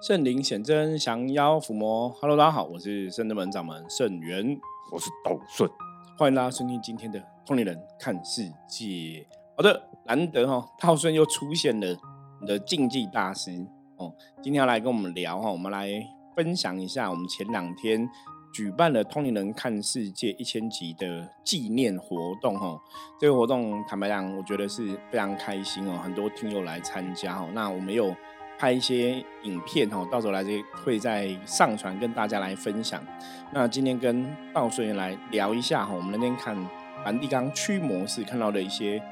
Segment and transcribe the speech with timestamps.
[0.00, 2.08] 圣灵显真，降妖伏魔。
[2.08, 4.58] Hello，大家好，我是圣德门掌门圣元，
[4.90, 5.68] 我是道顺，
[6.16, 8.86] 欢迎大家收听今天的《通灵人看世界》。
[9.54, 11.86] 好的，难得哈，道顺又出现了，
[12.40, 13.50] 你的竞技大师
[13.98, 14.10] 哦，
[14.40, 15.90] 今天要来跟我们聊哈，我们来
[16.34, 18.08] 分享一下我们前两天
[18.54, 22.80] 举办了《通灵人看世界》一千集的纪念活动哈。
[23.18, 27.50] 这个活动坦白讲，我觉得是非常开心哦，很多听友来参加哦。
[27.52, 28.16] 那我们有。
[28.60, 33.02] 拍一些影片哈，到时候来这会再上传跟大家来分享。
[33.54, 36.54] 那今天跟道顺来聊一下哈，我们那天看
[37.02, 39.02] 梵蒂冈驱魔式看到的一些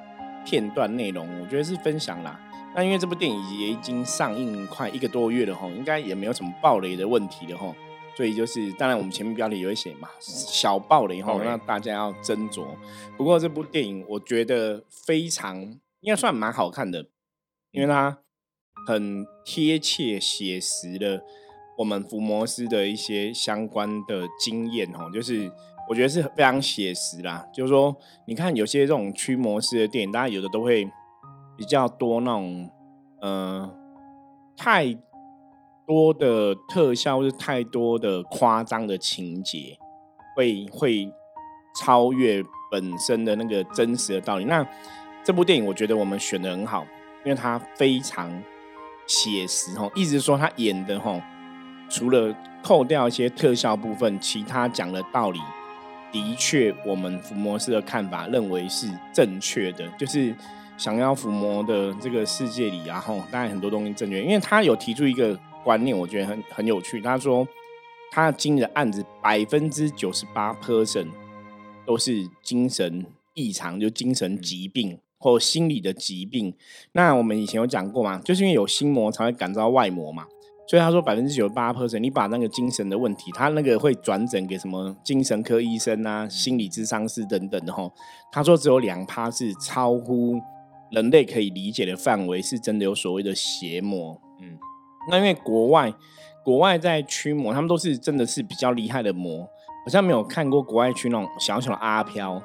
[0.44, 2.38] 片段内容，我觉得是分享啦。
[2.76, 7.74] 那因为这部电影也已经上映快一个多月了哈，应该也没有什么暴雷的问题的哈，
[8.14, 12.66] 所以就是当然我们前面标题有写嘛，小暴雷哈，那大家要斟酌。
[13.16, 15.58] 不过这部电影我觉得非常
[16.00, 17.06] 应该算蛮好看的，
[17.70, 18.18] 因为它。
[18.88, 21.22] 很贴切写实的，
[21.76, 25.52] 我们伏魔师的一些相关的经验哦，就是
[25.90, 27.46] 我觉得是非常写实啦。
[27.52, 27.94] 就是说，
[28.24, 30.90] 你看有些这种驱魔师的电影，大家有的都会
[31.54, 32.70] 比较多那种，
[33.20, 33.70] 呃，
[34.56, 34.96] 太
[35.86, 39.76] 多的特效，或是太多的夸张的情节，
[40.34, 41.12] 会会
[41.78, 44.46] 超越本身的那个真实的道理。
[44.46, 44.66] 那
[45.22, 46.86] 这部电影，我觉得我们选的很好，
[47.26, 48.42] 因为它非常。
[49.08, 51.20] 写实哈，一直说他演的哈，
[51.90, 55.40] 除了扣掉一些特效部分，其他讲的道理，
[56.12, 59.88] 的确我们伏魔师的看法认为是正确的。
[59.98, 60.34] 就是
[60.76, 65.34] 想要伏魔的这个世界里，然后当然很多东西正确，因为他有提出一个
[65.64, 67.00] 观念，我觉得很很有趣。
[67.00, 67.46] 他说
[68.10, 71.08] 他经的案子百分之九十八 percent
[71.86, 74.98] 都是精神异常，就精神疾病。
[75.18, 76.54] 或心理的疾病，
[76.92, 80.24] 那我们以前有讲过嘛，就是因为有心魔才会感召外魔嘛，
[80.68, 87.90] 所以他说百分之九十八 percent，你把那个精神的问题，他那个会转诊给什么精神科医生啊、心理咨商师等等的哈，
[88.30, 90.40] 他说只有两趴是超乎
[90.92, 94.20] 人类可以理解的范围，是真的有所谓的邪魔。
[94.40, 94.56] 嗯，
[95.10, 95.92] 那因为国外
[96.44, 99.42] 国外在驱魔，他们都是真的是比较厉害的魔，
[99.84, 102.40] 好像没有看过国外驱那种小小的阿飘。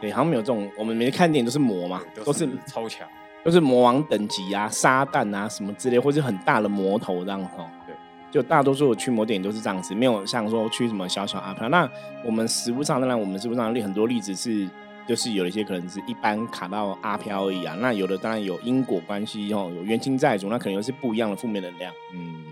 [0.00, 3.06] 对，好像没有这种，我们每次看电影都是魔嘛，都是超强，
[3.44, 7.68] 都是魔王等级啊，撒旦啊什么之类，或是很大的魔头这样哦。
[7.86, 7.94] 对，
[8.30, 11.68] 就大多数的驱魔电影都是这样子，没有像说驱什么小小阿飘。
[11.68, 11.86] 那
[12.24, 14.66] 我们实物上，当然我们实物上例很多例子是，
[15.06, 17.76] 就是有一些可能是一般卡到阿飘而已啊。
[17.80, 21.92] 那有的当然有因果关系哦，有冤亲债主，那可能又是不一样的负面能量。
[22.14, 22.44] 嗯，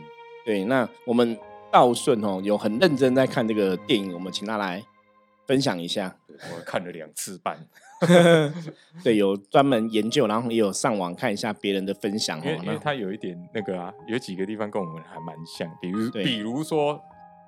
[0.44, 0.64] 对。
[0.64, 1.38] 那我们
[1.70, 4.82] 道顺哦，有很认真在看这个电影，我们请他来。
[5.48, 6.14] 分享一下，
[6.54, 7.58] 我看了两次半，
[9.02, 17.00] 对，有专门研究，然后也有上网看一下别人的分享，因为因为他有一点那个啊，有几个地方跟我们还蛮像，比如比如说，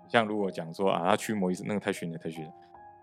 [0.09, 2.51] 像如果讲说啊，他驱魔意思那个太玄了，太玄了，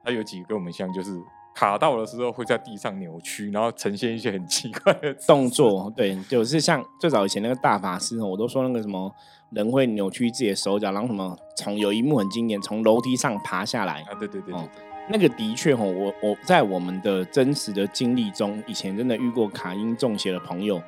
[0.04, 1.12] 他有几个跟我们像，就是
[1.54, 9.14] 卡到的时候会在地上扭曲，然后呈现一些很奇怪的动作，对，就是像最早以前那个大法师，我都说那个什么。
[9.52, 14.02] 人会扭曲自己的手脚，然后什么从有一幕很经典，从楼梯上爬下来。
[14.02, 14.14] 啊！
[14.20, 14.68] 对对对，哦，
[15.10, 20.82] 那个的确哦，我我在我们的真实的经历中，以前真的遇过卡因中邪的朋友，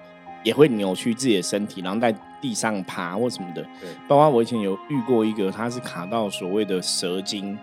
[0.44, 3.62] 也会扭曲自己的身体，然后在地上爬或什么的。
[3.82, 7.58] 对，包括我以前有遇过一个，他是卡到所谓的蛇精，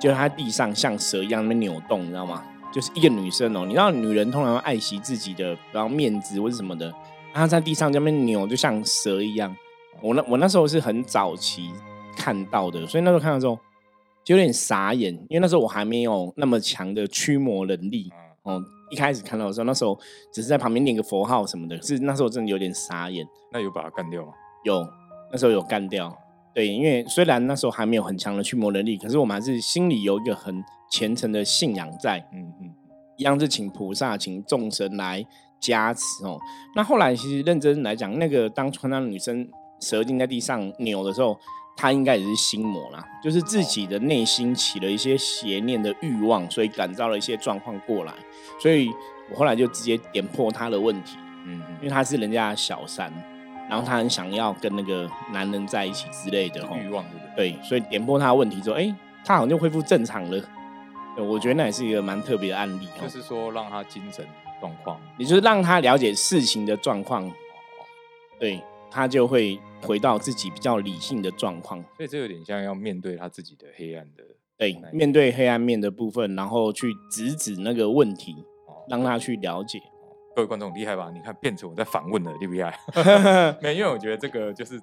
[0.00, 2.44] 就是他地上像蛇一样那边扭动，你知道吗？
[2.72, 6.92] 就是一个女生哦，你知道女人通常爱惜自己的，然后面子或者什么的，
[7.32, 9.54] 她在地上这边扭，就像蛇一样。
[10.00, 11.70] 我那我那时候是很早期
[12.16, 13.56] 看到的，所以那时候看到之后
[14.24, 18.10] 就有点傻眼，因为那时候我还没有那么强的驱魔能力。
[18.42, 19.98] 哦，一开始看到的时候，那时候
[20.32, 23.26] 只是在旁边念个佛号什么的，是那时候真的有点傻眼。
[23.52, 24.32] 那有把它干掉吗？
[24.64, 24.86] 有，
[25.30, 26.14] 那时候有干掉。
[26.54, 32.18] 对，因为虽然那时候还没有很强的驱魔能力，可是我们还是心里有一个很虔诚的信仰在。
[32.32, 32.74] 嗯嗯，
[33.16, 35.26] 一样是请菩萨、请众神来
[35.60, 36.38] 加持哦。
[36.74, 39.46] 那后来其实认真来讲，那个当初那女生。
[39.80, 41.36] 蛇精在地上扭的时候，
[41.76, 48.12] 他应该也是心魔啦，就是自己的内心起了一些邪念的欲望，所以感召了一些状况过来。
[48.60, 48.90] 所以
[49.30, 51.16] 我后来就直接点破他的问题，
[51.46, 53.12] 嗯，因为他是人家的小三，
[53.68, 57.04] 然后他很想要跟那个男人在一起之类的欲望，
[57.36, 57.62] 对对？
[57.62, 58.94] 所以点破他的问题之后，哎，
[59.24, 60.40] 他好像就恢复正常了。
[61.16, 64.24] 对，我觉得那也是一个蛮特别的案例，就是说让他精神
[64.60, 67.30] 状况，也就是让他了解事情的状况，
[68.38, 68.62] 对。
[68.94, 74.22] 他就会回到自己比较理性的状况，所以这有点像要面对他自己的黑暗的，
[74.56, 78.36] 对，面对黑暗面的部分，然后去直指那个问题，
[78.88, 79.80] 让他去了解。
[80.36, 81.10] 各位观众厉害吧？
[81.12, 82.72] 你看变成我在反问了，厉不厉害？
[83.60, 84.80] 没，因为我觉得这个就是，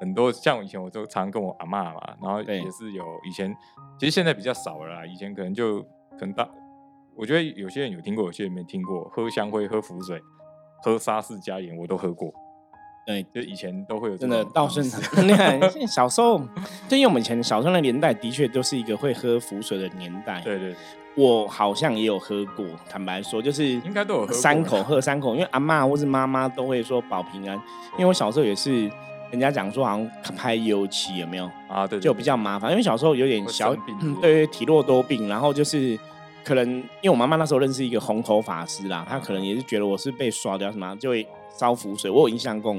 [0.00, 3.54] 很多像以前我都常跟我阿妈嘛，然后也是有以前，
[3.98, 5.06] 其实现在比较少了啦。
[5.06, 5.82] 以前可能就
[6.18, 6.48] 可能大，
[7.14, 9.04] 我觉得有些人有听过，有些人没听过。
[9.10, 10.18] 喝香灰、喝符水、
[10.82, 12.32] 喝沙士加盐，我都喝过。
[13.06, 14.84] 对，就以前都会有真的道顺，
[15.26, 16.38] 你看 小时候，
[16.88, 20.40] 就因为我们以前小时候的年代，的确都是一个会喝浮水的年代。
[20.40, 20.74] 对对，
[21.14, 27.56] 我好像也有喝过，坦白说，就是应该都有喝三口，喝三口，因为阿妈或是妈妈都会说保平安。
[27.98, 28.90] 因为我小时候也是，
[29.30, 31.50] 人家讲说好像拍油漆有没有？
[31.68, 31.86] 啊？
[31.86, 33.76] 对，就比较麻烦，因为小时候有点小，
[34.22, 35.98] 对，体弱多病，然后就是
[36.44, 36.68] 可能
[37.00, 41.26] 因为我妈妈那时候认识一个红头法师啦，她可能也是觉得我是被刷掉什么，就会
[41.58, 42.10] 烧符水。
[42.10, 42.76] 我有印象过。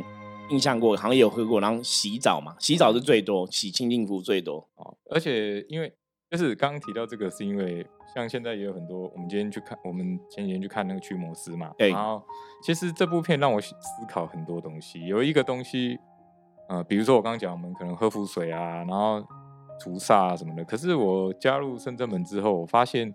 [0.50, 4.96] 印象过，好像也有喝过，然后洗澡嘛，洗澡是最多，洗清净符最多哦。
[5.10, 5.92] 而且因为
[6.30, 7.84] 就是刚刚提到这个，是因为
[8.14, 11.72] 像现在也有很多，我们今天去看，我们前几天去看那个驱魔师嘛。
[11.80, 11.90] 对。
[11.90, 12.22] 然后
[12.62, 13.74] 其实这部片让我思
[14.08, 15.98] 考很多东西，有一个东西，
[16.70, 19.26] 呃，比如说我刚刚讲，我们可能喝符水啊，然后
[19.80, 20.64] 除煞啊什么的。
[20.64, 23.12] 可是我加入深圳门之后，我发现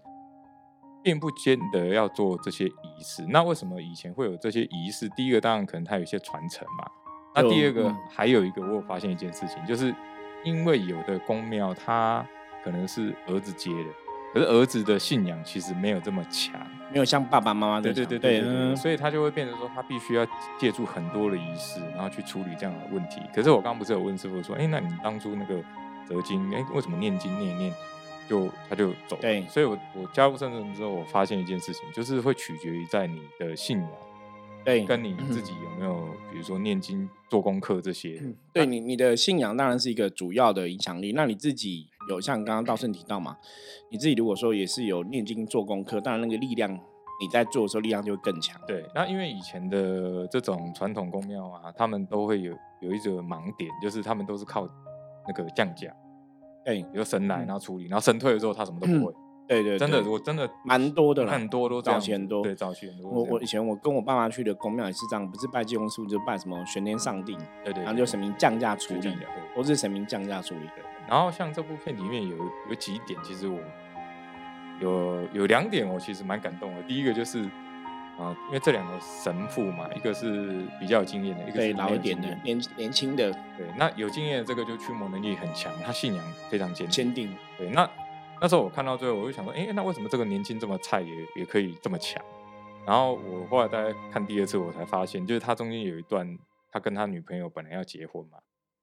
[1.02, 3.25] 并不见得要做这些仪式。
[3.29, 5.08] 那为什么以前会有这些仪式？
[5.11, 6.91] 第一个当然可能它有一些传承嘛。
[7.35, 9.94] 那第二个还有一个，我有发现一件事情，就是
[10.44, 12.26] 因为有的公庙它
[12.64, 13.91] 可能是儿子接的，
[14.35, 16.61] 可是儿子的信仰其实没有这么强，
[16.93, 20.26] 没有像爸爸妈妈对对对对，所以他就会变成说他必须要
[20.58, 23.23] 借助很多的仪式，然后去处理这样的问题。
[23.32, 25.55] 可是我刚刚不是有问师傅说，哎，那你当初那个
[26.08, 27.73] 折经，哎，为什么念经念一念
[28.31, 29.17] 就他就走？
[29.21, 33.91] 对，所以我我加入圣人之后，我发现一件事情，就是会取决于在你的信仰。
[34.65, 38.23] 对，跟你自己有没有，比如说念经、做功课这些？
[38.53, 41.12] 对你，你的信仰当然是一个主要的影响力。
[41.12, 43.37] 那你自己有像刚刚道圣提到嘛？
[43.91, 48.61] 你自己如果说也是有念经、做功课，当然那个力量你在做的时候力量就会更强。
[48.67, 54.69] 对，那因为以前的这种传统宫庙啊，他们都会有有一个盲点，就是他们都是靠
[55.27, 55.91] 那个降价，
[56.64, 59.14] 对，有神来然后处理，然后神退了之后他什么都不会。
[59.48, 63.10] 对对，真的，我真的蛮多的，很多都早期很多，对早期很多。
[63.10, 69.26] 我我以前我跟我爸妈去的公庙也是这样，不是拜济公师傅，就拜什么玄天上帝，对对，然后就神明降价处理的，
[69.56, 70.74] 都是神明降价处理的。
[71.08, 72.36] 然后像这部片里面有
[72.68, 73.58] 有几点，其实我
[74.80, 76.82] 有有两点我其实蛮感动的。
[76.84, 77.44] 第一个就是
[78.18, 83.30] 啊，因为这两个神父嘛，一个是比较有经验的，一个是老一点的，年年轻的。
[83.56, 87.34] 对，那有经验的这个就驱魔能力很强，他信仰非常坚坚定。
[87.56, 87.88] 对，那。
[88.42, 92.24] 那时候我看到最后，我就想说，哎，那为什么这个年轻这么菜也也可以这么强？
[92.86, 96.26] 然后我后来大概看第二次，我才发现，就是他中间有一段，
[96.72, 98.38] 他跟他女朋友本来要结婚嘛，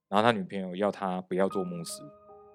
[0.08, 2.02] 然后他女朋友要他不要做牧师，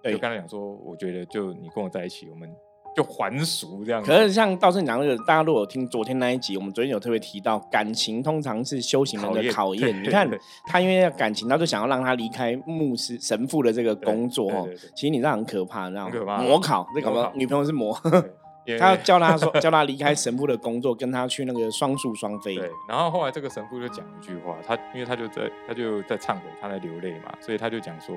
[0.05, 2.49] 就跟他讲说，我觉得就你跟我在一起，我们。
[2.95, 4.03] 就还俗这样。
[4.03, 10.03] 可是像道圣讲那个，大家如果有听昨天那一集，我们昨天有特别提到，感情通常是修行人的考验。
[10.03, 10.29] 你看
[10.65, 14.69] 他因为感情，他就想要让他离开牧师神父的这个工作哦。
[14.95, 17.97] 其实你这样很可怕，这样模考，这搞不好女朋友是模。
[18.79, 22.55] 他叫他说叫他离开神父的工作，跟他去那个双宿双飞。
[22.55, 22.71] 对。
[22.87, 28.15] 然后后来这个神父就讲一句话，他因为他就在他就在忏悔，他在流泪嘛，所以他就讲说。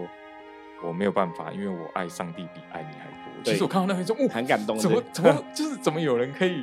[0.83, 3.43] 我没有办法，因为我爱上帝比爱你还多。
[3.45, 4.79] 其实我看到那一种，哦，很感动。
[4.79, 6.63] 怎么怎么就是怎么有人可以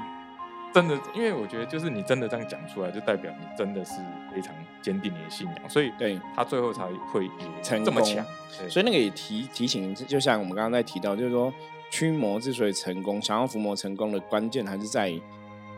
[0.74, 0.98] 真的？
[1.14, 4.02] 因为我觉得，就是你真的这样讲出来，就代表你真的是
[4.34, 5.70] 非常坚定你的信仰。
[5.70, 7.30] 所以，对他最后才会
[7.62, 8.26] 成这么强。
[8.70, 11.54] 所以那个也提提醒，就像我们刚刚在提到，就是说
[11.92, 15.14] 驱魔之所以成功，想要伏魔成功的关键，还是在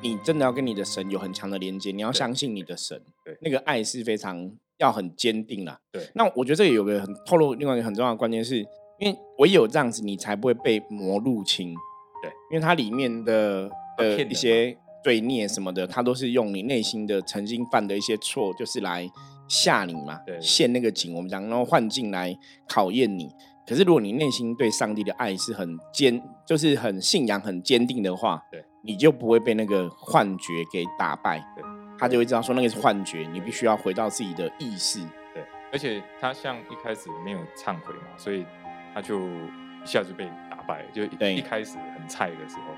[0.02, 3.02] 你真的要跟你的神有很强的连接，你要相信你的神。
[3.24, 4.52] 对，那个爱是非常。
[4.78, 5.80] 要很坚定啦。
[5.90, 6.06] 对。
[6.16, 8.58] 那我觉得这里有个很透露，另外一个很重要的关键是，
[9.00, 11.74] 因为唯有这样子，你才不会被魔入侵。
[12.22, 12.30] 对。
[12.52, 19.10] 因为它里面的呃一些罪孽什么的，它都是用你内心的曾经犯的一些错，就是来
[19.48, 22.38] 吓你嘛，对陷那个井，我们讲，然后幻境来
[22.68, 23.30] 考验你。
[23.66, 31.39] 可是如果你内心对上帝的爱是很坚，就是很信仰、很坚定的话，对，你就不会被那个幻觉给打败。
[31.56, 31.63] 对。
[31.98, 35.00] 他就会知道说那个是幻觉，你必须要回到自己的意识。
[35.34, 38.46] 对，而且他像一开始没有忏悔嘛，所以
[38.94, 42.74] 他就一下就被打败，就一开始很菜的时候。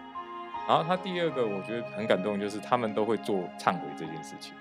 [0.68, 4.54] 然后他第二个我觉得很感动，就是他们都会做忏悔这件事情。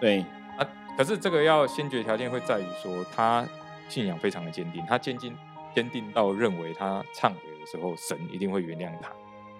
[0.00, 0.20] 对
[0.56, 0.64] 啊，
[0.96, 3.44] 可是这个要先决条件会在于说他
[3.88, 5.36] 信仰非常的坚定，他坚定
[5.74, 9.10] 坚定到认为他忏悔的时候神一定会原谅他。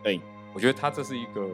[0.04, 0.20] 对，
[0.56, 1.46] 我觉得他这是一个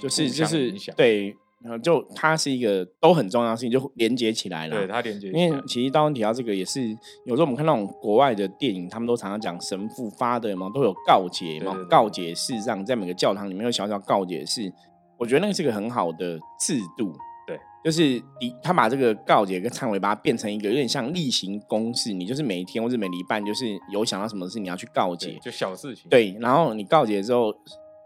[0.00, 1.36] 就是就是对。
[1.82, 4.76] 就它是一个都很重要的事情，就连接起来了。
[4.76, 5.30] 对，它连接。
[5.30, 6.86] 因为其实当文提到这个，也是
[7.24, 14.70] 有时候我们看那种国外的电影，他们都常常讲神父发的嘛，都有告解嘛，告解式这样，在每个教堂里面有小小告解式。
[15.16, 17.14] 我觉得那个是个很好的制度。
[17.46, 26.10] 对，就是你他把这个告解跟忏悔，把它变成一个有点像例行公事，你就是每一天或者每礼拜，就是有想到什么事你要去告解，就小事情。
[26.10, 27.54] 对，然后你告解之后。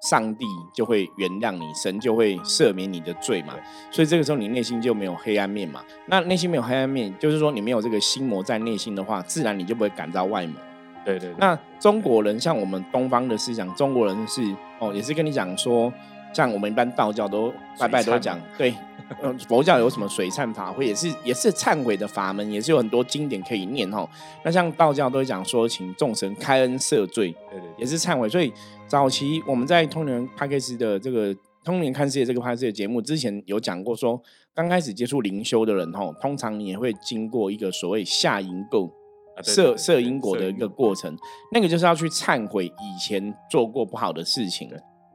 [0.00, 3.54] 上帝就会原谅你，神就会赦免你的罪嘛。
[3.90, 5.82] 所以这个时候你内心就没有黑暗面嘛。
[6.06, 10.54] 那内心没有黑暗面，就是说你没有这个心魔在内心的话，自然你就不会感到外魔。
[11.04, 11.34] 对对。
[11.38, 14.42] 那中国人像我们东方的思想，中国人是
[14.78, 15.92] 哦，也是跟你讲说，
[16.32, 18.74] 像我们一般道教都拜拜都讲对。
[19.22, 24.08] 嗯，佛教有什么水忏法会，也是也是忏悔的法门，也是有很多经典可以念哈。
[24.44, 28.28] 那像道教都会讲说，请众神开恩赦罪，对对，也是忏悔。
[28.28, 28.52] 所以
[28.86, 31.34] 早期我们在通年帕克斯的这个
[31.64, 34.20] 通年看世界这个帕克斯的节目之前有讲过，说
[34.54, 38.90] 刚开始接触灵修的人哈，通常你也会经过一个所谓下因垢、
[39.42, 41.16] 摄摄因果的一个过程，
[41.52, 44.70] 那个就是要去忏悔以前做过不好的事情。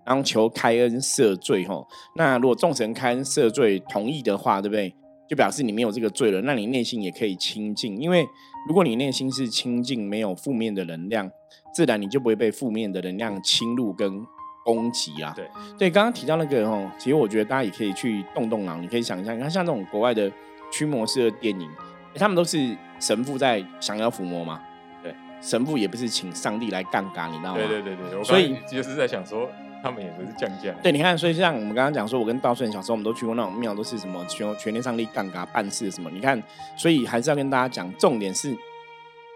[0.06, 1.88] 然后求开恩赦罪，吼。
[2.16, 4.94] 那如果众神开恩赦罪同意的话，对不对？
[5.30, 7.98] 就表示你没有这个罪了，那你内心也可以清净。
[7.98, 8.28] 因为
[8.68, 11.32] 如果你内心是清净，没有负面的能量，
[11.74, 14.24] 自然你就不会被负面的能量侵入跟
[14.66, 15.34] 攻击啊。
[15.36, 20.30] 对，对，刚刚提到那个，哦，其实我觉得大家也可以去动动脑，你可以想象，你看像这种国外的
[20.72, 21.70] 驱魔式的电影，
[22.16, 24.62] 他们都是神父在想要伏魔嘛。
[25.02, 27.58] 对，神父也不是请上帝来杠杆，你知道吗？
[27.58, 29.50] 对对对对，所以就是在想说。
[29.84, 30.72] 他们也不是降价。
[30.82, 36.10] 对，你看，所以像我们刚刚讲说，我跟道顺小时候，我们都去过那种庙，都是什么全全天上帝杠杆办事什么。
[36.10, 36.42] 你看，
[36.78, 38.56] 所以还是要跟大家讲，重点是，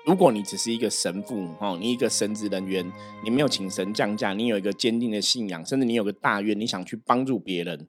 [0.06, 2.90] 如果你只是一个神父哦，你一个神职人员，
[3.26, 7.86] 你没有请神降价，你有一个坚定的信仰，甚至你有个大愿，你想去帮助别人。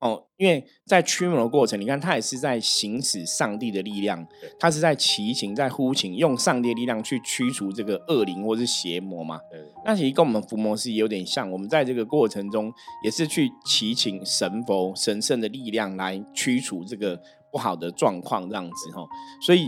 [0.00, 4.24] 哦，因为在驱魔的过程，你看他也是在行使上帝的力量，
[4.56, 9.40] 他是在祈请、在呼请，用上帝的力量去驱除这个恶灵或是邪魔嘛。
[9.84, 19.04] 那其实跟我们伏魔师有点像，我们在这个过程中也是去祈请神佛、神圣的力量来驱除这个不好的状况，这样子哈。
[19.42, 19.66] 所以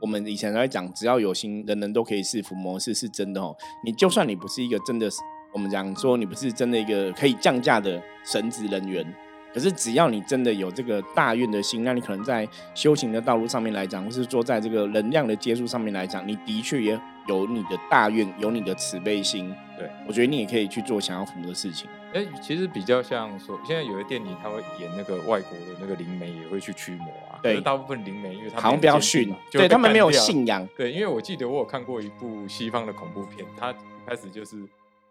[0.00, 3.52] 我们以前在讲，只要有心，人人都可以是伏魔师是真的哦。
[3.84, 5.08] 你就算你不是一个真的，
[5.52, 9.04] 我们讲说你不是真的一个可以降价的神职人员。
[9.52, 19.54] 可是，只要你真的有这个大愿的心，那你可能在修行的道路上面来讲，或是说在这个能量的接触上面来讲，你的确也有你的大愿，有你的慈悲心。
[19.76, 21.86] 对，我觉得你也可以去做想要服务的事情。
[22.14, 27.38] 哎，其实比较像说，现在有的电影他会演那个外国的那个灵媒也会去驱魔啊。
[27.42, 30.66] 对，大部分灵媒因为他好像比较逊，对他们没有信仰。
[30.76, 33.74] 对，因为我记得我有看过一部西方的恐怖片，他
[34.06, 34.56] 开始就是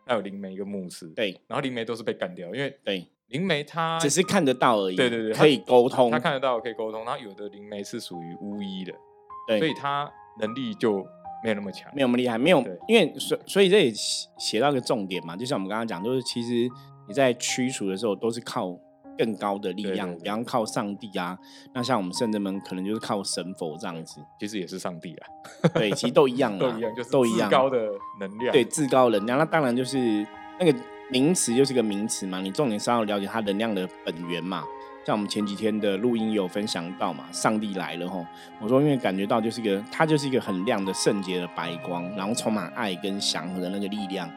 [0.05, 3.07] 他有灵媒一个牧师，对，然后灵媒都是被干掉，因为对。
[3.31, 7.03] 灵媒他只是看得到而已，对对对，可以沟通，他看得到可以沟通。
[7.05, 8.93] 然后有的灵媒是属于巫医的，
[9.47, 10.97] 对，所以他能力就
[11.43, 13.91] 没有那么强，没有那么厉害，没有，因为所所以这也
[14.37, 16.69] 写到一个重点嘛，就像我们刚刚讲，就是其实
[17.07, 18.77] 你在驱除的时候都是靠
[19.17, 21.37] 更高的力量，比方靠上帝啊。
[21.73, 25.27] 那像我们圣人们可能就是靠神佛这样子，其实也是上帝啊，
[25.73, 27.77] 对，其实都一样， 都一样，就是都一样高的
[28.19, 29.39] 能量，对，至高能量。
[29.39, 30.27] 那当然就是
[30.59, 30.77] 那个。
[31.11, 34.63] 名词就是个名词嘛，你重点是要了解它能量的本源嘛。
[35.05, 38.25] 像我们前几天的录音有分享到嘛，上帝来了吼。
[38.61, 44.29] 我说因为感觉到就是一个，它就是一个很亮的圣洁的白光，然后充满爱跟祥和的那个力量。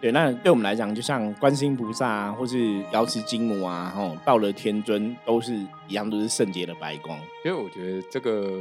[0.00, 5.52] 对，那对我们来讲，就像观世音菩萨啊，或是瑶池金母啊，吼，到了天尊都是
[5.88, 7.18] 一样，都是圣洁的白光。
[7.44, 8.60] 因为我觉得这个。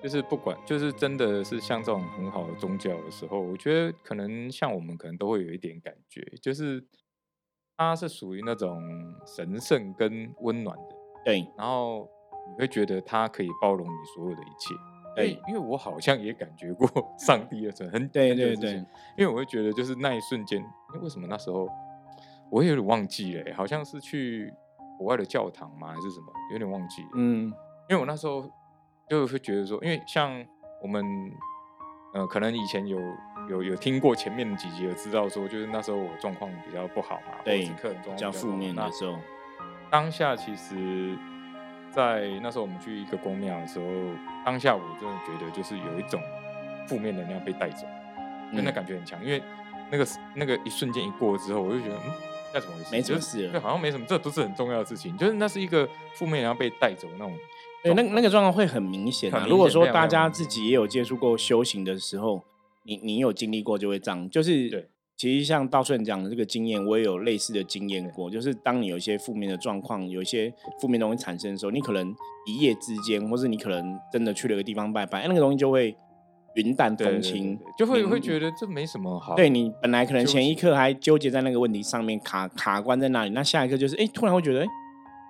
[0.00, 6.84] 就是不管，就是真的是像这种很好的宗教的时候，我觉得可能像我们可能都会有一点感觉，就是
[7.76, 8.80] 它是属于那种
[9.26, 11.44] 神圣跟温暖的，对。
[11.56, 12.08] 然后
[12.48, 14.74] 你会觉得它可以包容你所有的一切，
[15.16, 15.30] 对。
[15.48, 16.88] 因为我好像也感觉过
[17.18, 18.74] 上帝的存很对对对。
[19.16, 21.68] 因为我会觉得就是那一瞬间，因为为什么那时候
[22.50, 24.54] 我也有点忘记了，好像是去
[24.96, 27.02] 国外的教堂吗，还是什么，有点忘记。
[27.16, 27.52] 嗯。
[27.90, 28.48] 因为我那时候。
[29.08, 30.44] 就会觉得说，因为像
[30.82, 31.04] 我们，
[32.12, 32.98] 呃，可能以前有
[33.48, 39.18] 有有听过前面几集，有知道说，就是那时候我状况比较不好嘛，对，客人状况比较负面的时候，
[39.90, 41.16] 当下其实，
[41.90, 43.86] 在那时候我们去一个公庙的时候，
[44.44, 46.20] 当下我真的觉得就是有一种
[46.86, 47.86] 负面能量被带走，
[48.54, 49.42] 真的感觉很强，因为
[49.90, 52.12] 那个那个一瞬间一过之后，我就觉得，嗯，
[52.52, 52.88] 那怎么回事？
[52.90, 57.32] 没什么事，对，好像没什么，这不是很重要的事情，就是那是一个负面然后被带走那种。
[57.82, 59.46] 对，那那个状况会很明显啊。
[59.48, 62.42] 如果说大家自己也有接触过修行的时候，
[62.84, 64.28] 你你有经历过就会这样。
[64.28, 68.28] 就是对，其实像道顺讲的这个经验，我也有类似的经验过。
[68.28, 72.12] 就是当你有一些负面的状况，有一些负面东西产生的时候，你可能
[72.46, 75.96] 一夜之间，或是你可能真的去了个地方拜拜，那个东西就会
[76.54, 79.34] 云淡风轻，就会会觉得这没什么好。
[79.34, 84.66] 对你本来可能前一刻还纠结在那个问题上面，卡卡关在那里，那下一刻就是哎，突然会觉得哎。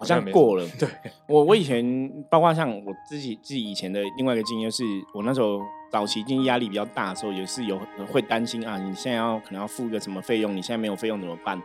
[0.01, 0.65] 好像过了。
[0.79, 0.89] 对，
[1.27, 1.85] 我我以前
[2.31, 5.61] 包括像我自己自己以前的另外一个经验，是我那时候
[5.91, 11.61] 早期经济压力比较大的时候，也是有会担心啊，你现在要可能要付个什么费用，你现在没有费用怎么办？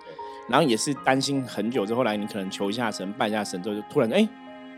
[0.50, 4.28] 然后也是担心很久，之后来你可能求一下神，拜一下神之后，就突然哎，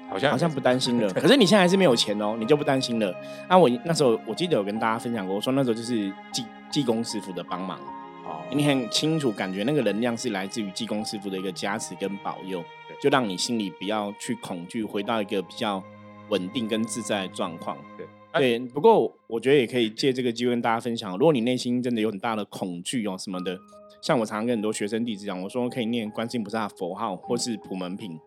[0.10, 1.12] 好像好像不担心了。
[1.14, 3.14] 可是你现在还是没有钱哦，你就不担心了。
[3.50, 7.80] 那我那时候我记得有跟大家分享过，我说那时候就是济济公师傅的帮忙。
[8.26, 12.64] 哦，你很清楚感觉那个能量是来自于济公师傅的一个加持跟保佑，
[13.02, 15.84] 就让你心里不要去恐惧，回到一个比较
[16.30, 17.78] 稳定跟自在的状况。
[17.96, 23.58] 对对，不过我觉得也可以借这个机会跟大家分享，如果你内心真的有很大的恐惧哦什么的。
[24.02, 28.20] 像我常常跟很多学生弟子讲，我说可以念观世音菩萨佛号或是普门品，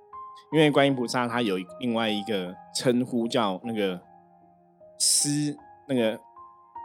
[0.53, 4.01] 因为观音菩萨他有另外一个称呼叫那个
[4.99, 6.19] 思那个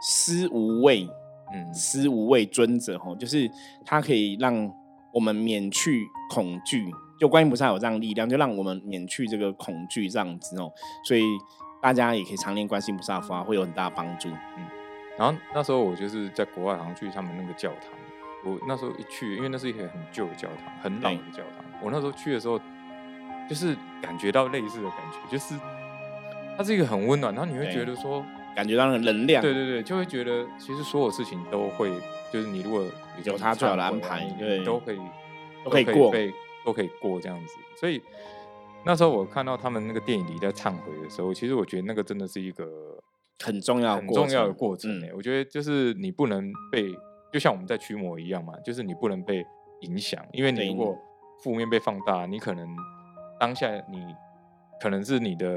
[0.02, 1.08] 思无畏，
[1.54, 3.50] 嗯，思无畏尊者吼，就是
[3.84, 4.70] 他可以让
[5.12, 10.70] 我们免去恐惧，就观音菩萨有这样力量，就让我们免去这个恐惧这样子哦，
[11.04, 11.22] 所以
[11.80, 14.28] 大家也可以常念观世音菩萨佛号，会有很大帮助。
[14.28, 14.66] 嗯，
[15.18, 17.90] 然后那时候我就是在国外，好像去他们那个教堂。
[18.44, 21.64] 我那时候一去，因为那是一个很旧的教堂，很老的教堂。
[21.82, 22.60] 我那时候去的时候，
[23.48, 25.54] 就是感觉到类似的感觉，就是
[26.56, 28.24] 它是一个很温暖，然后你会觉得说，
[28.54, 31.90] 感觉到那个能量，对对对，就会觉得其实所有事情都会，
[32.32, 32.84] 就是你如果
[33.24, 34.98] 有他最好的安排，对，都可以
[35.64, 36.12] 都可以过，
[36.64, 37.54] 都可以过这样子。
[37.78, 38.00] 所以
[38.84, 42.98] 那时候我看到他们那个电影里在忏悔的时候，其实我觉得那个真的是一个
[43.40, 45.02] 很重要、很重要的过程。
[45.04, 46.94] 哎，我觉得就是你不能被。
[47.32, 49.44] 就像我们在驱魔一样嘛，就是你不能被
[49.80, 50.96] 影响，因为你如果
[51.42, 52.64] 负面被放大，你可能
[53.38, 54.14] 当下你
[54.80, 55.48] 可能是你的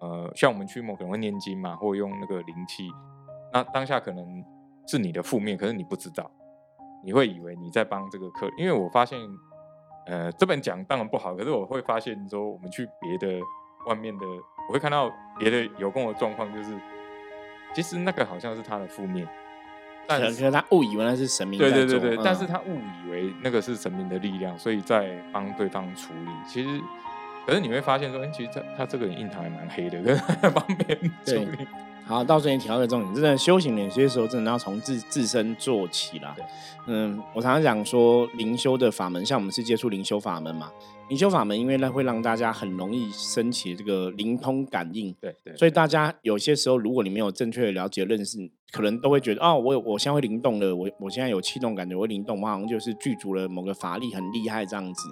[0.00, 2.90] 呃，像我们驱魔可能会念经嘛，或用那个灵气，
[3.52, 4.44] 那当下可能
[4.86, 6.30] 是你的负面，可是你不知道，
[7.04, 9.18] 你会以为你在帮这个客，因为我发现
[10.06, 13.40] 呃，这本讲当然不好，可是我会发现说，我们去别的
[13.86, 14.26] 外面的，
[14.68, 16.76] 我会看到别的有功的状况，就是
[17.74, 19.28] 其实那个好像是他的负面。
[20.08, 26.30] 可能他误以为那是神明，对对对对，但是他误以为那个是神明的力量，所以在帮对方处理。
[26.44, 26.82] 其实，
[27.46, 30.18] 可是你会发现说，哎，其实他他这个人印堂还蛮黑的，跟
[30.52, 31.66] 帮别人处理。
[32.04, 36.34] 好，到这里提到一个重点，真的修行有些时候真的要从自自身做起啦。
[36.86, 40.70] 嗯，我常常讲说，灵修的法门，像我们是接触灵修法门嘛。
[41.08, 48.38] 灵修法门，因为呢会让大家很容易升起这个灵通感应，对对，所以大家有些时候，如果你没有正确的了解认识，
[48.72, 55.08] 可能都会觉得哦，我有我现在会灵动了，我我现在有气动感觉，我灵动，我好像就是具足了某个法力，很厉害这样子。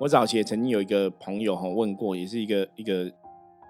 [0.00, 3.10] 我早期也曾经有一个朋友哈问过，也是一个一个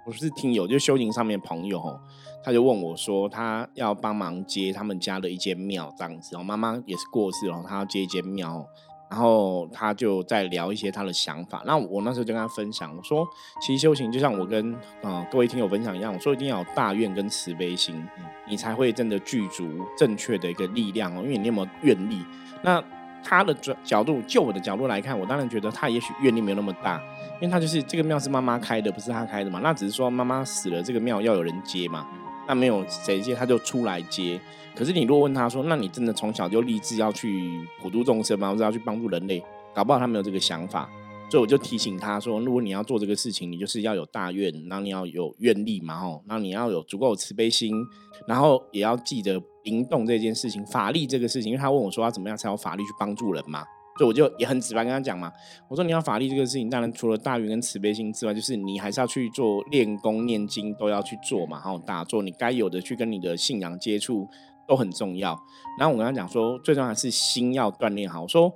[0.04, 1.98] 不是听友，就修行上面朋友哈，
[2.42, 8.66] 他就问我说，他要帮忙接他们家的一间庙这样子，然后妈妈也是过世了，他要接一间庙。
[9.10, 13.26] 然后他就在聊一些他的想法，那我那时候就跟他分享，我说
[13.58, 18.06] 其实修行就像我跟啊各位听友分享一样，我说一定要有大愿跟慈悲心，
[18.46, 21.22] 你才会真的具足正确的一个力量哦。
[21.22, 22.22] 因为你有没有愿力？
[22.62, 22.84] 那
[23.28, 26.98] 他的角角度，就我的角度来看，我当然觉得他也许愿力没有那么大，
[27.34, 29.60] 因为他就是这个庙是妈妈开的，不是他开的嘛。
[29.62, 32.06] 那只是说妈妈死了，这个庙要有人接嘛。
[32.46, 34.40] 那没有谁接，他就出来接。
[34.74, 38.48] 可是你如果问他说：“那你真的从小就立志要去普度众生吗？
[38.48, 40.88] 或者要去帮助人类？”搞不好他没有这个想法。
[41.30, 47.84] 所以我就提醒他说：“如果你要做这个事情，你就是要有大愿，然后你要有愿力嘛，吼，那你要有足够慈悲心，
[48.26, 51.52] 然后也要记得灵动这件事情，法力这个事情。
[51.52, 53.64] 因为他问我说要怎么样才有法力去帮助人嘛。”
[53.98, 55.32] 所以我就也很直白跟他讲嘛，
[55.66, 64.28] 我说你要法力这个事情，当然除了大愿跟慈悲心之外，就是你还是要去做练功、念经都要去做嘛，然后打坐，你该有的去跟你的信仰接触
[64.68, 65.36] 都很重要。
[65.80, 68.22] 然后我跟他讲说，最重要的是心要锻炼好。
[68.22, 68.52] 我说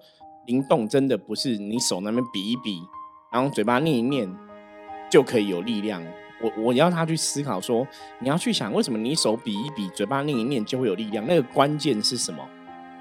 [0.47, 2.81] 灵动真的不是你手那边比一比，
[3.33, 4.33] 然后嘴巴念一念
[5.11, 6.01] 就可以有力量。
[6.43, 7.87] 我我要他去思考说，
[8.19, 11.27] 你要去想为什么你手比一比，嘴巴念一念就会有力量？
[11.27, 12.47] 那个关键是什么？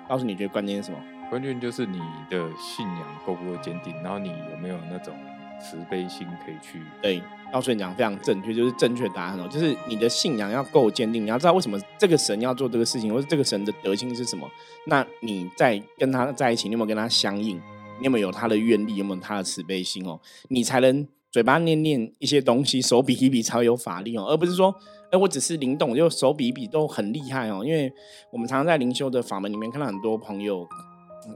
[0.08, 0.98] 告诉你，觉得关键是什么？
[1.30, 2.00] 关键就是你
[2.30, 5.16] 的信仰够不够坚定，然后你有没有那种
[5.62, 7.22] 慈悲心可以去对。
[7.52, 14.50] 告诉你讲非常正确，就是正确答案哦，就是你的信仰要够坚定，你要知道为什么这个神要做这个事情，或者这个神的德性是什么。
[14.88, 17.58] 那你在跟他在一起，你有没有跟他相应？
[18.00, 18.96] 你有没有有他的愿力？
[18.96, 20.18] 有没有他的慈悲心哦？
[20.48, 24.76] 你才能嘴巴念念一些东西，手比一比才有法力哦，而不是说，
[25.12, 27.64] 哎，我只是灵动，就手比一比都很厉害哦。
[27.66, 27.92] 因为
[28.32, 30.68] 我们常常在灵修的法门里面看到很多朋友。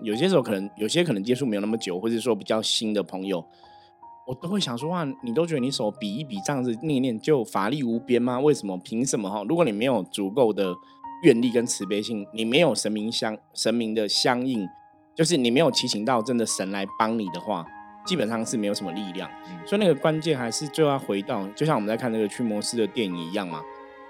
[0.01, 3.45] 有些时候可能有些可能接触没有那么久，或者说比较新的朋友，
[4.27, 8.39] 我都会想说话，你都觉得你手比一比这样子念念就法力无边吗？
[8.39, 8.75] 为什么？
[8.79, 9.29] 凭什么？
[9.29, 10.73] 哈，如果你没有足够的
[11.21, 14.67] 愿力跟慈悲心，你没有神明相神明的相应，
[15.15, 17.63] 就是你没有祈请到真的神来帮你的话，
[18.06, 19.30] 基本上是没有什么力量。
[19.65, 23.62] 所以那个关键还是最后要回到，就像我们在看那个驱魔师的电影一样嘛。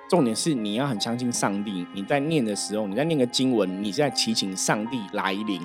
[0.08, 1.88] 重点是你要很相信上帝。
[1.94, 5.60] 你在念的时候，你在念个经文，你是在祈请上帝来临。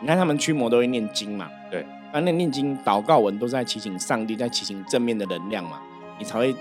[0.00, 1.48] 你看他们驱魔都会念经嘛？
[1.70, 5.80] 对，那那念经祷告文都是在祈请上帝，在祈请正面的能量嘛，
[6.18, 6.54] 你才会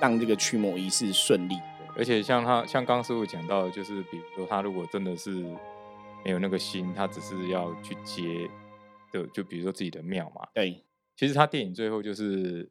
[0.00, 1.58] 让这个驱魔仪式顺利。
[1.94, 5.30] 而且像他，像刚师傅讲到，就是比如说他如果真的是
[6.24, 8.48] 没有那个心，他只是要去接
[9.22, 10.46] 的，就比如说自己的庙嘛。
[10.52, 10.84] 对，
[11.16, 12.70] 其实他电影最后就是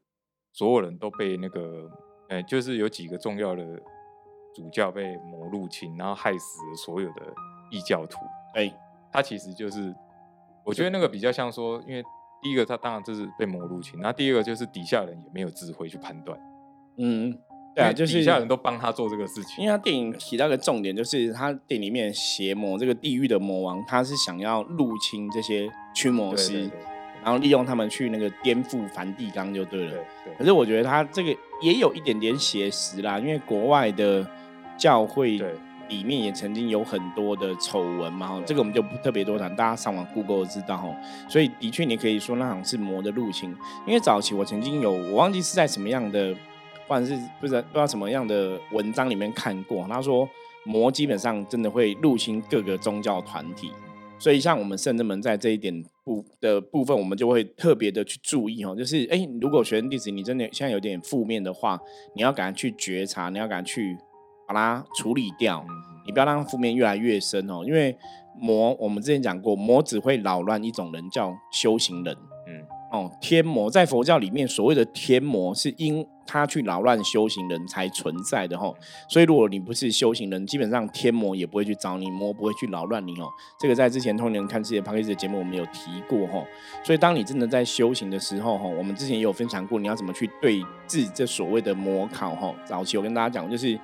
[0.53, 1.89] 所有人都被那个。
[2.27, 3.79] 呃，就是有几个重要的
[4.55, 7.21] 主教被魔入侵，然后害死了所有的
[7.69, 8.17] 异教徒。
[8.55, 8.75] 哎，
[9.11, 9.93] 他其实就是，
[10.65, 12.03] 我觉得那个比较像说，因为
[12.41, 16.35] 第一个他当然就是被魔入侵，那第二个就是底下人也没有智慧去判断。
[16.97, 17.37] 嗯，
[17.75, 19.63] 对啊，就是底下人都帮他做这个事情。
[19.63, 26.71] 因为他电影提到个重点，就是他电影里面邪魔这个地狱的魔王，他是想要入侵这些驱魔师。
[27.23, 29.97] 然后利用他们去那个颠覆梵蒂冈就对了。
[30.37, 34.23] 可是我觉得他这个也有一点点写实啦，因为国外的
[34.77, 35.41] 教会
[35.89, 38.39] 里面也曾经有很多的丑闻嘛。
[38.45, 40.95] 这个我们就不特别多谈，大家上网 Google 知道哈。
[41.27, 43.49] 所以的确你可以说那场是魔的入侵，
[43.87, 46.31] 因为早期我曾经有我忘记是在什么样的，
[46.87, 50.27] 或者是不知道不知道什么样的文章里面看过，他说
[50.65, 53.71] 魔基本上真的会入侵各个宗教团体。
[54.17, 58.73] 所以，像我们圣人们在这一点部的部分，我们就会特别的去注意哦。
[58.73, 61.77] 就是，哎，如果学生弟子你真的现在有点负面的话，
[62.15, 63.97] 你要赶快去觉察，你要赶快去
[64.47, 65.65] 把它处理掉，
[66.05, 67.61] 你不要让负面越来越深哦。
[67.65, 67.95] 因为
[68.39, 72.15] 魔，我们之前讲过，魔只会扰乱一种人，叫修行人。
[72.47, 78.75] 嗯，哦，天魔在佛教里面所谓的天魔，是因他去扰乱修行人才存在的吼，
[79.09, 83.27] 所以如果你不是修行人，基本上天魔也不会去找你，魔不会去扰乱你哦。
[83.59, 86.45] 这个在之前通年看世界 p a 的节目我们有提过吼。
[86.83, 92.55] 所以当你真的在修行的时候吼，我们之前也有分享过你要怎么去对治这所谓的魔考吼。
[92.65, 93.79] 早期我跟大家讲就是。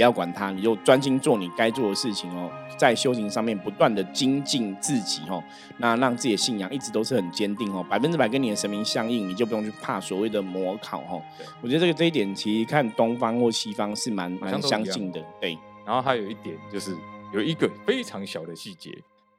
[0.00, 2.50] 不要管他，你就专心做你该做的事情哦。
[2.78, 5.44] 在修行上面不断的精进自己哦，
[5.76, 11.22] 那让自己的信仰一直都是很坚定哦，百分之百跟你的神明相应，你就不用去怕所谓的魔考哦。
[11.60, 15.22] 我觉得这个这一点其实看东方或西方是蛮蛮相近的。
[15.38, 16.96] 对，然后还有一点就是
[17.34, 18.90] 有一个非常小的细节，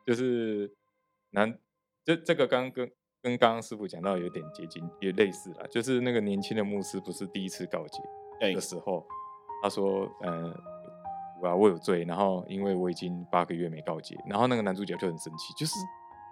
[0.06, 0.72] 就是
[1.32, 1.58] 男
[2.06, 2.88] 这这个刚跟
[3.24, 9.04] 跟刚刚师傅讲到有点接近也类似了，就是那个年轻的牧师不是第一次告诫的时候。
[9.62, 10.54] 他说：“呃，
[11.42, 15.74] 我我有罪，然后因为我已经八个月没告诫，然后那个男主角就很生气，就是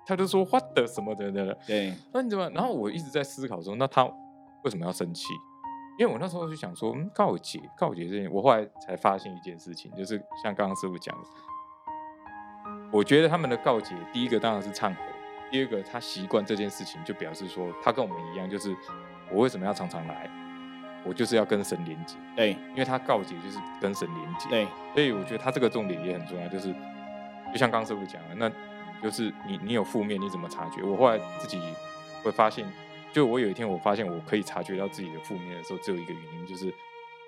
[0.05, 2.49] 他就说 what 的什么的的，对，那你怎么？
[2.51, 4.03] 然后我一直在思考说，那他
[4.63, 5.27] 为什么要生气？
[5.99, 11.23] 因为我那时候就想说，嗯，告诫告诫这件，我后来才发现一件事情，就是像刚刚师傅讲的，
[12.91, 15.01] 我觉得他们的告诫，第一个当然是忏悔，
[15.51, 18.75] 第二个他习惯这件事情，就表示说他跟我们一样，就是
[19.31, 20.29] 我为什么要常常来？”
[21.05, 26.73] 我就是要跟神连接，对，因为他告解就是跟神连接，对，所以我觉得他这个重点也很重要，就是
[27.51, 28.51] 就像刚师傅讲的，那
[29.01, 30.81] 就是你你有负面你怎么察觉？
[30.83, 31.59] 我后来自己
[32.23, 32.69] 会发现，
[33.13, 36.65] 就我有一天我发现我可以察觉到自己的负面的时候，只有一个原因，就是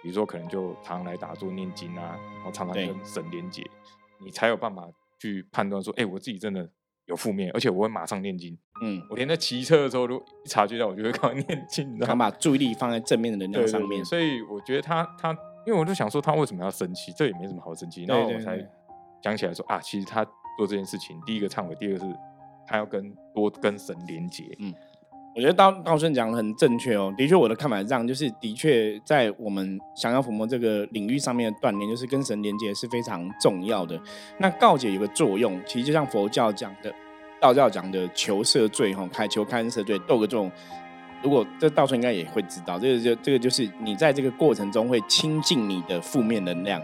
[0.04, 3.66] 比如说可能就常常来打坐念经啊，然后常常跟神连接，
[4.20, 4.84] 你才有办法
[5.20, 6.70] 去判断说，哎，我自己真的。
[7.06, 8.58] 有负面，而且我会马上念经。
[8.84, 12.00] 嗯，我连在骑车的时候都一察觉到，我就会开始 念经。
[12.00, 14.04] 他把注意力放在正面的能量上面。
[14.06, 15.32] 所以我觉得他他，
[15.66, 18.06] 因为我就想说他为什么要生气，这也没什么好生气。
[18.06, 18.58] 然后我才
[19.24, 20.24] 想起来说啊，其实他
[20.58, 22.06] 做这件事情，第一个忏悔，第二个是
[22.66, 24.44] 他要跟多跟神连接。
[24.60, 24.74] 嗯。
[25.34, 33.98] 我觉得道道顺讲的很正确哦，的确我的看法是这样，就是的确在我们想要抚摸这个领域上面的锻炼，就是跟神连接是非常重要的。
[34.39, 36.94] 那告解有个作用，其实就像佛教讲的、
[37.39, 40.52] 道教讲的求赦罪哈，开求开恩赦罪，斗个这种。
[41.24, 46.82] 如果这道顺应该也会知道，这个就这个就是你在这个过程中会清净你的负面能量，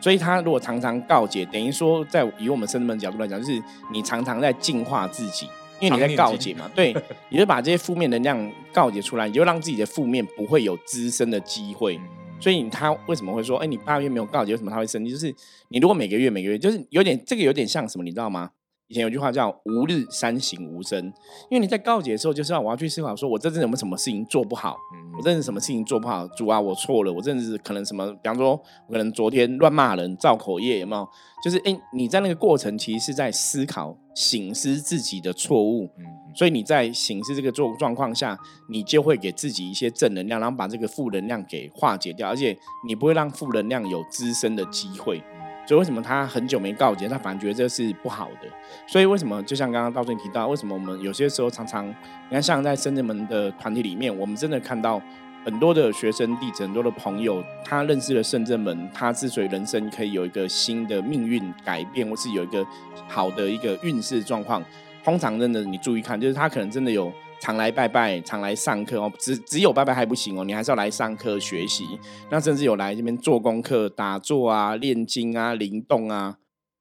[0.00, 3.60] 所以他如果常常告解，等于说在以我们圣人角度来讲，就是
[3.92, 5.46] 你常常在净化自己。
[5.82, 6.94] 因为你在告解嘛，对，
[7.28, 12.00] 你就把这些负面能量告解出来，你就让自己的负面不会有滋生的机会。
[12.40, 15.10] 所以他为什么会说，哎，你八月没有告解，为什么他会生气？
[15.10, 15.34] 就是
[15.68, 18.50] 你如果每个月每个月，就是有点这个有点像什么，你知道吗？
[18.88, 21.02] 以前有句话叫“吾日三省吾身”，
[21.50, 24.76] 因为你在告解的时候，就是要我要去思考，说我这阵有没有什么事情做不好？
[25.16, 26.26] 我真的什么事情做不好？
[26.28, 28.06] 主啊，我错了，我真的是可能什么？
[28.22, 28.50] 比方说，
[28.88, 31.08] 我可能昨天乱骂人、造口业，有没有？
[31.42, 35.88] 就是哎，你在那个过程其实是在思考、醒思自己的错误。
[35.98, 45.22] 嗯，所以你在醒思这个状状况下，你就会给自己一些正能量，然后把这个负能量给化解掉，而且你不会让负能量有滋生的机会。
[45.64, 48.48] 所以为什么他很久没告捷，他反而觉得这是不好的？
[48.86, 51.94] 所以为什么就像刚刚道顺提到，为什么我们有些时候常常，你
[52.32, 55.00] 看像在深圳门的团体里面，我们真的看到
[55.44, 62.66] 很多的学生弟子，很多的朋友，他认识了深圳门，他之所以人生可以有一个新的命运改变，或是有一个
[63.08, 64.62] 好的一个运势状况，
[65.04, 67.12] 通常真的你注意看，就是他可能真的有。
[67.42, 69.12] 常来拜拜，常来上课哦。
[69.18, 71.98] 只只有拜拜还不行哦，你还是要来上课学习。
[72.30, 76.38] 那甚至有来这边做功课、打坐啊、练经啊、灵动啊，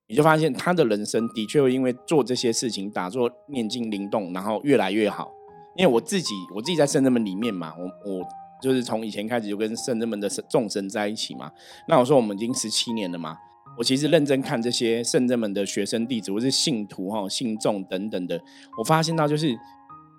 [0.07, 5.31] 你就发现他的人生的确会因为做这些事情、打坐、念经、灵动，然后越来越好。
[5.75, 8.23] 因为我自己，我自己在圣人们里面嘛，我我
[8.61, 11.49] 就是从以前开始就跟圣人们的众神在一起嘛。
[11.87, 13.35] 那我说我们已经十七年了嘛，
[13.79, 18.39] 我其实认真看这些圣人们的学生弟子，或是信徒哈、信众等等的，
[18.77, 19.57] 我发现到就是。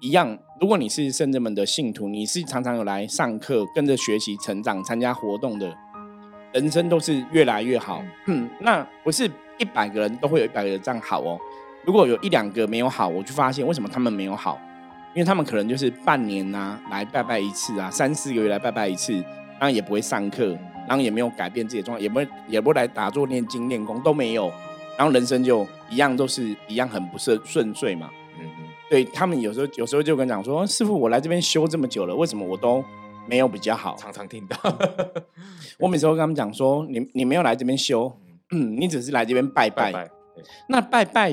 [0.02, 5.72] 一样，如果你是圣人们的信徒，你是常常有来上课、跟着学习、成长、参加活动的，
[6.52, 8.02] 人生都是越来越好。
[8.26, 11.38] 嗯，那不是一百个人都会有一百个人这样好哦。
[11.84, 14.58] 如果有一两个没有好，我就发现为什么他们没有好，
[15.14, 19.12] 因为他们可能就是半年呐来拜拜一次啊，三四个月来拜拜一次，
[19.60, 20.48] 然后也不会上课，
[20.88, 24.52] 然后也没有改变自己的状态，也不会也不会来打坐、念经、练功都没有，
[24.98, 28.10] 然后人生就一样都是一样很不顺顺遂嘛。
[28.92, 32.84] 对他们有时候有时候就跟讲说，师傅，我来这边修这么久了，为什么我都
[33.26, 33.96] 没有比较好？
[33.96, 34.58] 常常听到，
[35.80, 38.12] 我每次都跟他们讲说，你你没有来这边修，
[38.50, 40.10] 嗯， 你只是来这边拜拜。
[40.68, 41.32] 那拜拜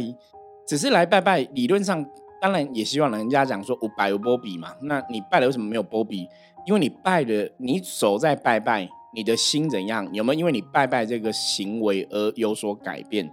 [0.66, 2.06] 只是来拜拜，理论上
[2.40, 4.74] 当然也希望人家讲说我拜有波比嘛。
[4.84, 6.26] 那你拜了为什么没有波比？
[6.66, 10.08] 因为你拜的，你手在拜拜，你的心怎样？
[10.14, 13.30] 有没有因为你拜拜这个行为而有所改变？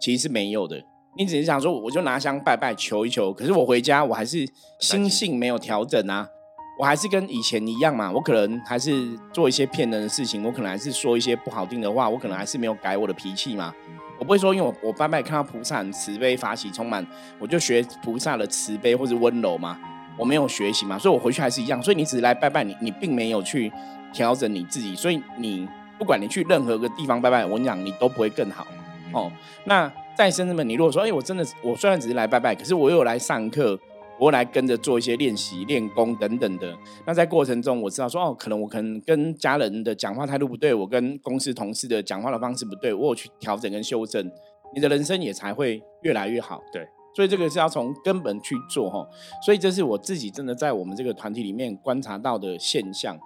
[0.00, 0.80] 其实是没有的。
[1.18, 6.24] 你只是想说，我就拿香拜拜求一求，可是我回家我还是心性没有调整啊，
[6.78, 13.74] 我还是跟以前一样嘛，我可能还是做一些骗人的事情，我可能还是说一些不好听的话，我可能还是没有改我的脾气嘛。
[14.16, 17.04] 我不会说，因为我我拜拜看到菩萨很慈悲法喜充满，
[17.40, 19.76] 我就学菩萨的慈悲或者温柔嘛。
[20.16, 21.82] 我没有学习嘛，所以我回去还是一样。
[21.82, 23.72] 所以你只是来拜拜，你你并没有去
[24.12, 28.64] 调整你自己，所以你不管你去任何个地方拜拜，我跟你讲，你都不会更好
[29.12, 29.32] 哦。
[29.64, 29.90] 那。
[30.18, 33.78] 在生人们，你如果说，哎，我真的，我虽然只是来拜拜，可是我有来上课，
[34.18, 36.76] 我来跟着做一些练习、练功等等的。
[37.06, 44.28] 那在过程中，我知道说，哦，可能我可能跟家人的讲话态度不对，我跟公司同事的讲话的方式不对，我有去调整跟修正，
[44.74, 46.60] 你的人生也才会越来越好。
[46.72, 49.06] 对，所以这个是要从根本去做哈。
[49.46, 53.16] 所以这是我自己真的在我们这个团体里面观察到的现象。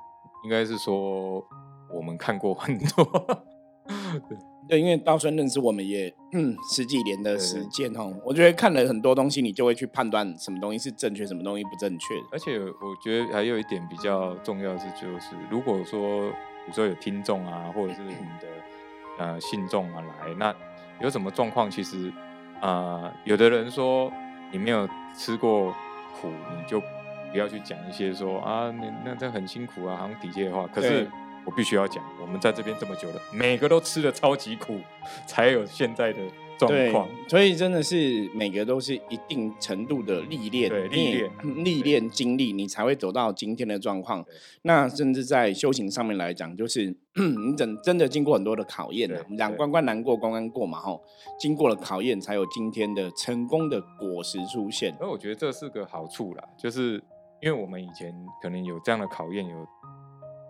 [0.45, 1.43] 应该是说，
[1.91, 3.03] 我们看过很多。
[4.29, 4.37] 对，
[4.69, 6.15] 因为道顺认识我们也
[6.73, 12.15] 十几年的时间哦，我觉得看了很多东西，你就会去判断什么东西是正确，什么东西不正确。
[12.31, 18.49] 而且我觉得还有一点比较重要是，就是如果说比如说有听众啊，或者是你的
[19.19, 20.55] 呃信众啊来，那
[21.01, 22.13] 有什么状况，其实
[22.61, 24.11] 啊，有的人说
[24.53, 25.75] 你没有吃过
[26.21, 26.81] 苦，你就
[27.33, 31.11] 不要去讲一些说啊，那那这很辛苦啊，好像底下的话，可是。
[31.45, 34.79] 我必须要讲，我们在这边这么久了，每个都吃的超级苦，
[35.27, 36.21] 才有现在的
[36.57, 37.09] 状况。
[37.29, 41.31] 所以真的是每个都是一定程度的历练，历练、
[41.65, 44.25] 历练经历，你才会走到今天的状况。
[44.63, 51.03] 那甚至在修行上面来讲，就是 你真真的经过很多的考验的，两关关难过关关过嘛，吼，
[51.41, 54.95] 经过了考验，才有今天的成功的果实出现。
[55.01, 57.03] 而我觉得这是个好处啦，就是
[57.41, 59.67] 因为我们以前可能有这样的考验，有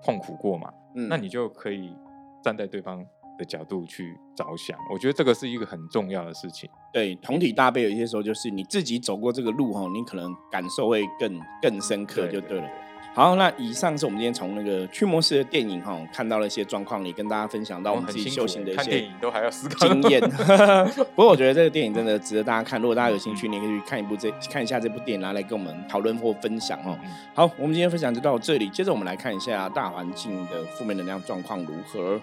[0.04, 0.70] 痛苦过嘛。
[0.94, 1.94] 那你就可以
[2.42, 3.04] 站在对方
[3.38, 6.68] 的角度去着想，我觉得这个是一个很重要的事情。
[6.92, 12.68] 对，同体大悲，有些时候就是你自己走过这个路哈，你可能感受会更更深刻，就对了。
[13.14, 20.18] 好，那以上是我们今天从那个驱魔师的电影哈看到了一些状况，也跟大家分享到我们自己修行的一些电影都还要思考经验。
[21.14, 26.98] 不过我觉得这个电影真的值得大家看，如果大家有兴趣，你可以去看一部这看一下这部电影，拿来跟我们讨论或分享哦。
[27.34, 32.18] 好，我们今天分享就到这里，接着我们来看一下大环境的负面能量状况如何。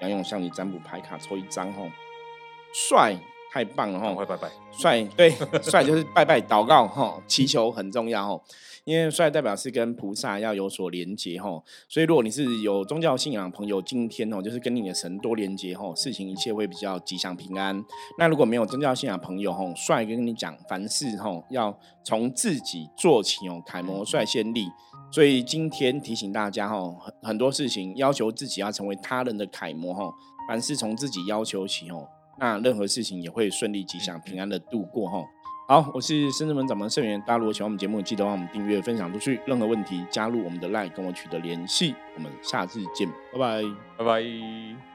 [0.00, 1.82] 杨勇向你占卜牌卡抽一张哈，
[2.72, 3.14] 帅，
[3.52, 5.30] 太棒了哈，拜拜，帅，对，
[5.62, 8.42] 帅就是拜拜祷告哈，祈求很重要哈。
[8.84, 17.84] 因为帅代表是跟菩萨要有所连接哈，所以如果你是有宗教信仰朋友，今天哦就是跟你的神多连接哈，事情一切会比较吉祥平安。
[18.18, 24.66] 那如果没有宗教信仰朋友哈，帅跟你讲，凡事哈要从自己做起哦，楷模率先立。
[25.12, 30.10] 所以今天提醒大家哈，很很多事情要求自己要成为他人的楷模哈，
[30.48, 32.08] 凡事从自己要求起哦，
[32.40, 35.22] 那任何事情也会顺利吉祥平安的度过哈。
[35.68, 37.20] 好，我是深圳门掌门盛元。
[37.20, 39.40] 大家如果喜欢我们节目，记得帮我们订阅、分享出去。
[39.46, 41.94] 任何问题，加入我们的 LINE 跟我取得联系。
[42.16, 43.62] 我们下次见，拜拜，
[43.98, 44.89] 拜拜。